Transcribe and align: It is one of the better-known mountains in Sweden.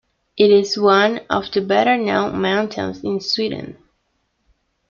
It 0.35 0.49
is 0.49 0.79
one 0.79 1.19
of 1.29 1.51
the 1.51 1.61
better-known 1.61 2.41
mountains 2.41 3.03
in 3.03 3.19
Sweden. 3.21 3.77